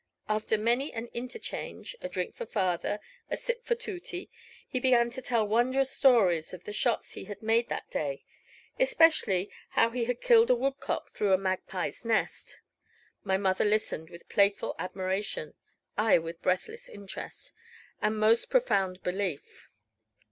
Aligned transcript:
After 0.27 0.57
many 0.57 0.91
an 0.93 1.11
interchange, 1.13 1.95
a 2.01 2.09
drink 2.09 2.33
for 2.33 2.47
father, 2.47 2.99
a 3.29 3.37
sip 3.37 3.63
for 3.67 3.75
Tooty, 3.75 4.31
he 4.67 4.79
began 4.79 5.11
to 5.11 5.21
tell 5.21 5.47
wondrous 5.47 5.91
stories 5.91 6.55
of 6.55 6.63
the 6.63 6.73
shots 6.73 7.11
he 7.11 7.25
had 7.25 7.43
made 7.43 7.69
that 7.69 7.87
day; 7.91 8.23
especially 8.79 9.51
how 9.69 9.91
he 9.91 10.05
had 10.05 10.19
killed 10.19 10.49
a 10.49 10.55
woodcock 10.55 11.11
through 11.11 11.33
a 11.33 11.37
magpie's 11.37 12.03
nest. 12.03 12.61
My 13.23 13.37
mother 13.37 13.63
listened 13.63 14.09
with 14.09 14.27
playful 14.27 14.73
admiration; 14.79 15.53
I 15.95 16.17
with 16.17 16.41
breathless 16.41 16.89
interest, 16.89 17.53
and 18.01 18.17
most 18.17 18.49
profound 18.49 19.03
belief. 19.03 19.69